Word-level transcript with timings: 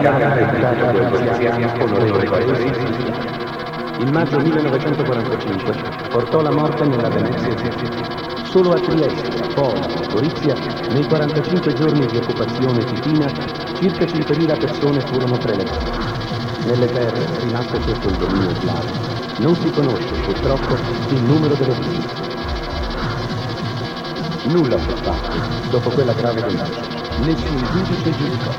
chiamare 0.00 0.42
il 0.42 0.50
capo 0.60 0.86
anziano 0.86 1.84
onorevole 1.84 2.24
Paesi. 2.28 2.66
Il 4.00 4.12
maggio 4.12 4.38
1945 4.38 5.74
portò 6.10 6.42
la 6.42 6.50
morte 6.50 6.84
nella 6.84 7.08
Venezia 7.08 7.54
Solo 8.44 8.72
a 8.72 8.80
Trieste, 8.80 9.46
Pola 9.54 9.86
e 9.86 10.06
Gorizia, 10.12 10.54
nei 10.90 11.04
45 11.04 11.72
giorni 11.72 12.06
di 12.06 12.16
occupazione 12.18 12.84
titina, 12.84 13.26
circa 13.78 14.04
5.000 14.04 14.58
persone 14.58 15.00
furono 15.00 15.38
prelevate. 15.38 15.90
Nelle 16.66 16.86
terre 16.86 17.26
rimaste 17.40 17.80
sotto 17.80 18.08
il 18.08 18.16
dominio 18.16 18.54
slavo 18.60 19.14
non 19.38 19.56
si 19.56 19.70
conosce 19.70 20.12
purtroppo 20.22 20.76
il 21.08 21.22
numero 21.22 21.54
delle 21.54 21.72
vittime. 21.72 22.24
Nulla 24.48 24.76
fu 24.76 24.90
fatto 25.02 25.70
dopo 25.70 25.90
quella 25.90 26.12
grave 26.12 26.42
denuncia. 26.42 26.95
Nessun 27.24 27.66
giudice 27.72 28.14
giudicò. 28.14 28.54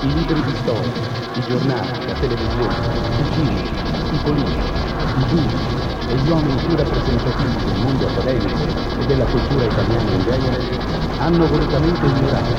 I 0.00 0.12
libri 0.12 0.42
di 0.42 0.54
storia, 0.54 0.94
i 1.34 1.42
giornali, 1.44 2.06
la 2.06 2.14
televisione, 2.14 3.20
i 3.20 3.24
film, 3.34 4.14
i 4.14 4.18
politici, 4.24 4.78
i 5.18 5.26
giudici, 5.26 5.76
e 6.08 6.16
gli 6.16 6.28
uomini 6.28 6.58
più 6.64 6.76
rappresentativi 6.76 7.60
del 7.64 7.78
mondo 7.82 8.06
accademico 8.06 8.64
e 8.96 9.04
della 9.04 9.26
cultura 9.26 9.64
italiana 9.64 10.10
in 10.10 10.22
genere 10.22 10.78
hanno 11.18 11.46
volutamente 11.46 12.06
ignorato, 12.06 12.54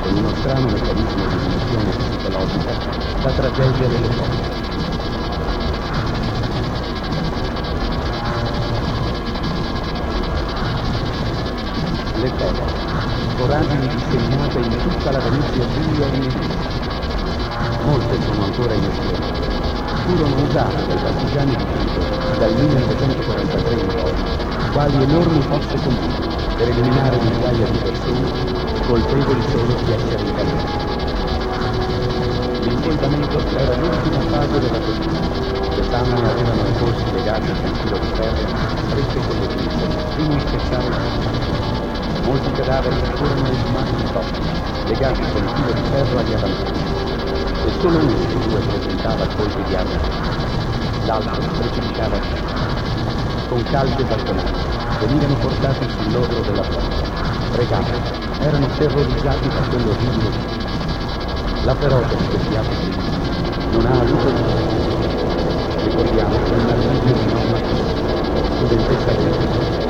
con 0.00 0.14
uno 0.14 0.32
strano 0.32 0.68
meccanismo 0.68 1.26
di 1.26 1.38
dimensione 1.38 1.92
psicologica, 1.92 2.74
la 3.22 3.32
tragedia 3.32 3.88
delle 3.88 4.14
cose. 4.14 4.67
Voragini 13.48 13.88
disegnate 13.88 14.58
in 14.58 14.82
tutta 14.82 15.10
la 15.10 15.20
Venezia 15.20 15.64
buia 15.64 16.04
e. 16.04 16.32
Molte 17.82 18.20
sono 18.20 18.44
ancora 18.44 18.74
in 18.74 18.84
estremo 18.84 19.24
furono 20.04 20.42
usate 20.44 20.84
dai 20.86 20.98
partigiani 20.98 21.56
di 21.56 21.64
Tito 21.64 22.00
dal 22.36 22.52
1943 22.52 23.74
in 23.74 23.86
poi 23.88 24.12
quali 24.72 25.02
enormi 25.02 25.42
fosse 25.48 25.78
comuni 25.80 26.56
per 26.58 26.68
eliminare 26.68 27.16
migliaia 27.22 27.66
di 27.68 27.78
persone 27.78 28.84
colpevoli 28.84 29.42
solo 29.48 29.80
di 29.80 29.92
essere 29.92 30.22
italiani. 30.28 30.76
L'infondamento 32.68 33.40
era 33.56 33.74
l'ultima 33.80 34.20
fase 34.28 34.60
della. 34.60 34.78
Le 35.74 35.88
tane 35.88 36.28
avevano 36.28 36.68
i 36.68 36.72
polsi 36.76 37.10
legati 37.12 37.48
al 37.48 37.72
filo 37.80 37.96
di 37.96 38.08
ferro 38.14 38.44
strette 38.88 39.20
con 39.26 39.38
le 39.40 39.46
pinze 39.46 39.86
prima 40.12 40.34
di 40.34 40.40
spezzare 40.40 40.88
il. 40.88 41.97
Molti 42.24 42.50
cadaveri 42.52 42.96
furono 43.16 43.48
esumati 43.48 43.92
in 43.92 44.10
coppie, 44.12 44.86
legati 44.86 45.22
con 45.32 45.42
il 45.42 45.50
filo 45.54 45.72
di 45.72 45.88
ferro 45.90 46.18
agli 46.18 46.34
avanzati 46.34 46.78
e 47.64 47.70
solo 47.80 47.98
uno 47.98 48.24
dei 48.24 48.42
due 48.42 48.60
presentava 48.60 49.26
colpi 49.36 49.62
di 49.64 49.74
arma. 49.74 50.00
L'altro 51.04 51.42
precipitava 51.56 52.18
con 53.48 53.64
calde 53.70 54.04
balconate. 54.04 54.66
Venivano 55.00 55.34
portati 55.36 55.86
sull'orlo 55.96 56.42
della 56.42 56.62
porta. 56.62 57.06
Pregati, 57.52 57.92
erano 58.40 58.68
terrorizzati 58.76 59.48
da 59.48 59.62
quell'orribile 59.70 60.28
vita. 60.30 61.64
La 61.64 61.74
ferocia 61.74 62.14
di 62.14 62.26
questi 62.26 62.56
atti 62.56 62.92
non 63.72 63.86
ha 63.86 64.00
avuto 64.00 64.28
limite. 64.28 65.84
Ricordiamo 65.84 66.36
che 66.44 66.54
una 66.54 66.74
legge 66.74 67.12
di 67.12 67.30
norma 67.30 67.58
studentessa 68.56 69.12
di 69.12 69.87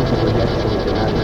cercarono 0.00 0.06
subito 0.06 0.28
gli 0.28 0.40
ex 0.40 0.64
legionari, 0.64 1.14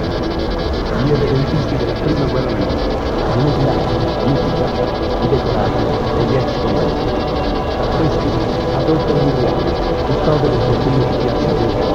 gli 1.04 1.10
eredentisti 1.12 1.78
della 1.78 1.94
prima 1.94 2.26
guerra 2.26 2.50
mondiale, 2.50 2.94
i 3.32 3.40
mutilati, 3.40 3.94
i 4.24 4.28
mutilati, 4.28 5.24
i 5.24 5.28
decorati 5.28 5.82
e 6.18 6.22
gli 6.24 6.36
ex 6.36 6.60
combattenti. 6.60 7.34
Questi 7.96 8.28
Adolfo 8.74 9.12
Migliani, 9.24 10.04
custode 10.06 10.48
del 10.48 10.64
confine 10.66 11.04
di 11.06 11.14
Piazza 11.22 11.54
Fiume, 11.56 11.85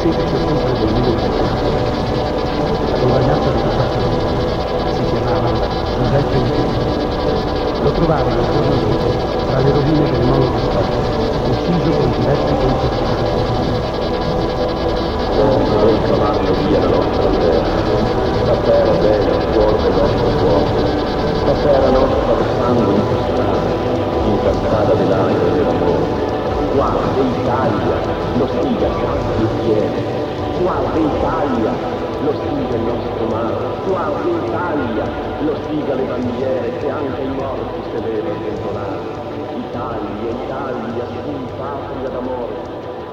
16 0.00 0.28
settembre 0.30 0.72
del 0.78 0.88
1940 0.96 2.88
la 2.88 2.96
governanza 2.96 3.50
di 3.50 3.60
Catania 3.60 4.16
si 4.96 5.04
chiamava 5.10 5.52
Giuseppe 5.94 6.36
Imperi. 6.38 6.88
Lo 7.82 7.90
trovava 7.92 8.34
la 8.34 8.42
sua 8.42 8.64
notte 8.64 9.44
tra 9.44 9.58
le 9.60 9.70
rovine 9.70 10.08
del 10.08 10.24
molo 10.24 10.46
di 10.48 10.60
Spagna, 10.64 11.04
ucciso 11.52 11.90
con 12.00 12.10
diversi 12.16 12.54
colpi 12.64 12.88
di 12.88 13.04
Non 15.36 16.00
cavallo 16.08 16.52
via 16.64 16.80
la 16.80 16.88
nostra 16.88 17.28
terra, 17.36 17.76
la 18.46 18.56
terra 18.56 18.92
bene, 19.04 19.30
il 19.36 19.44
cuore 19.52 19.82
del 19.82 19.92
nostro 19.92 20.28
cuore 20.40 20.80
la 21.44 21.54
terra 21.62 21.90
nostra 21.90 22.32
passando 22.32 22.90
in 22.90 23.02
strada, 23.28 23.68
in 24.24 24.36
cascata 24.40 24.94
dell'aria 24.94 25.36
e 25.36 25.50
dell'amore. 25.52 26.28
Qua, 26.74 26.88
in 27.18 27.28
Italia, 27.38 28.19
lo 28.38 28.46
stiga 28.46 28.86
il 28.86 29.48
piede, 29.64 30.02
guarda 30.60 30.98
Italia, 30.98 31.72
lo 32.22 32.32
stiga 32.32 32.76
il 32.76 32.82
nostro 32.82 33.26
mare, 33.26 33.56
guarda 33.86 34.46
Italia, 34.46 35.04
lo 35.40 35.54
stiga 35.64 35.94
le 35.94 36.02
bandiere 36.04 36.78
che 36.78 36.90
anche 36.90 37.22
i 37.22 37.28
morti 37.28 37.80
se 37.90 38.00
vede 38.00 38.32
sventolare. 38.34 39.18
Italia, 39.70 40.30
Italia, 40.30 41.06
su 41.06 41.54
patria 41.56 42.08
d'amore, 42.08 42.54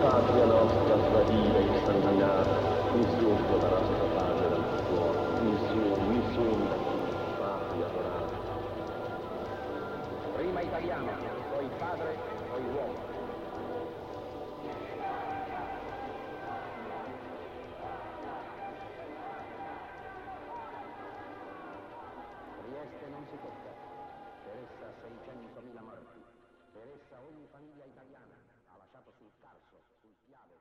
patria 0.01 0.45
nostra 0.45 0.95
sbadita 1.07 1.57
e 1.57 1.61
insanguinata, 1.61 2.57
insulto 2.93 3.57
la 3.61 3.69
nostra 3.69 4.05
patria 4.13 4.47
dal 4.49 4.63
cuore, 4.89 5.19
nessuno, 5.41 5.95
nessuno, 6.09 6.65
patria 7.37 7.85
adorata. 7.85 8.35
Prima 10.35 10.61
italiano, 10.61 11.09
poi 11.53 11.69
padre, 11.77 12.15
poi 12.51 12.61
uomo. 12.73 13.16
difficoltà. 23.27 23.75
Per 24.43 24.55
essa 24.55 24.87
600.000 25.03 25.83
morti. 25.83 26.23
Per 26.71 26.87
essa 26.87 27.19
ogni 27.19 27.45
famiglia 27.51 27.83
italiana 27.83 28.37
ha 28.67 28.77
lasciato 28.77 29.11
sul 29.17 29.31
Carso, 29.41 29.83
sul 29.99 30.15
Piave, 30.23 30.55